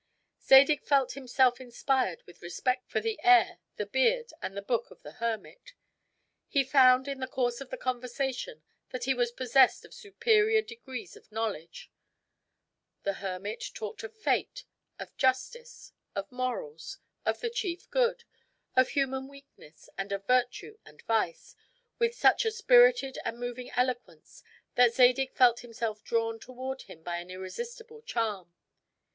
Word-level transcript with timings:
Zadig 0.41 0.83
felt 0.83 1.11
himself 1.11 1.61
inspired 1.61 2.23
with 2.25 2.41
respect 2.41 2.89
for 2.89 2.99
the 2.99 3.19
air, 3.23 3.59
the 3.75 3.85
beard, 3.85 4.33
and 4.41 4.57
the 4.57 4.63
book 4.63 4.89
of 4.89 5.03
the 5.03 5.11
hermit. 5.21 5.75
He 6.47 6.63
found, 6.63 7.07
in 7.07 7.19
the 7.19 7.27
course 7.27 7.61
of 7.61 7.69
the 7.69 7.77
conversation, 7.77 8.63
that 8.89 9.03
he 9.03 9.13
was 9.13 9.31
possessed 9.31 9.85
of 9.85 9.93
superior 9.93 10.63
degrees 10.63 11.15
of 11.15 11.31
knowledge. 11.31 11.91
The 13.03 13.13
hermit 13.21 13.63
talked 13.75 14.01
of 14.01 14.17
fate, 14.17 14.63
of 14.97 15.15
justice, 15.17 15.91
of 16.15 16.31
morals, 16.31 16.97
of 17.23 17.39
the 17.39 17.51
chief 17.51 17.87
good, 17.91 18.23
of 18.75 18.89
human 18.89 19.27
weakness, 19.27 19.87
and 19.99 20.11
of 20.11 20.25
virtue 20.25 20.79
and 20.83 20.99
vice, 21.03 21.55
with 21.99 22.15
such 22.15 22.43
a 22.43 22.49
spirited 22.49 23.19
and 23.23 23.37
moving 23.39 23.69
eloquence, 23.75 24.41
that 24.73 24.95
Zadig 24.95 25.31
felt 25.33 25.59
himself 25.59 26.03
drawn 26.03 26.39
toward 26.39 26.81
him 26.81 27.03
by 27.03 27.17
an 27.17 27.29
irresistible 27.29 28.01
charm. 28.01 28.51